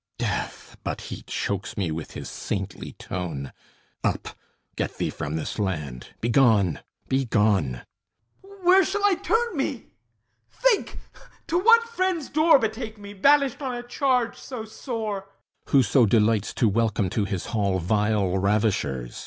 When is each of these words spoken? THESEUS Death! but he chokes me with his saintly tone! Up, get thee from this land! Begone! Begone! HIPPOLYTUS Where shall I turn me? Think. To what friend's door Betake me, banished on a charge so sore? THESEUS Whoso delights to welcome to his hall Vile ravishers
THESEUS 0.17 0.29
Death! 0.31 0.77
but 0.83 1.01
he 1.01 1.21
chokes 1.27 1.77
me 1.77 1.91
with 1.91 2.13
his 2.13 2.27
saintly 2.27 2.93
tone! 2.93 3.53
Up, 4.03 4.29
get 4.75 4.97
thee 4.97 5.11
from 5.11 5.35
this 5.35 5.59
land! 5.59 6.15
Begone! 6.21 6.79
Begone! 7.07 7.81
HIPPOLYTUS 8.43 8.63
Where 8.65 8.83
shall 8.83 9.05
I 9.05 9.13
turn 9.13 9.55
me? 9.57 9.85
Think. 10.49 10.97
To 11.45 11.59
what 11.59 11.83
friend's 11.83 12.29
door 12.29 12.57
Betake 12.57 12.97
me, 12.97 13.13
banished 13.13 13.61
on 13.61 13.75
a 13.75 13.83
charge 13.83 14.37
so 14.37 14.65
sore? 14.65 15.27
THESEUS 15.67 15.71
Whoso 15.71 16.05
delights 16.07 16.55
to 16.55 16.67
welcome 16.67 17.07
to 17.11 17.25
his 17.25 17.45
hall 17.53 17.77
Vile 17.77 18.39
ravishers 18.39 19.19